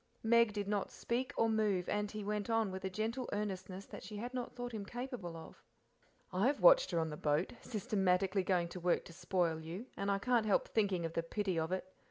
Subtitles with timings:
[0.23, 4.01] Meg did not speak or move, and he went on with a gentle earnestness that
[4.01, 5.61] she had not thought him capable of..
[6.33, 10.09] "I have watched her on the boat, systematically going to work to spoil you, and
[10.19, 11.85] can't help thinking of the pity of it.